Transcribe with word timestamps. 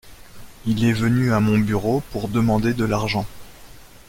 Il 0.65 0.83
est 0.83 0.93
venu 0.93 1.31
à 1.31 1.39
mon 1.39 1.59
bureau 1.59 2.01
pour 2.11 2.27
demander 2.27 2.73
de 2.73 2.85
l’argent. 2.85 3.27